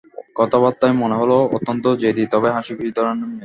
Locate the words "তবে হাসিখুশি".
2.33-2.91